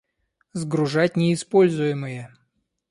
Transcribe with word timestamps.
Сгружать 0.53 1.15
неиспользуемые 1.15 2.33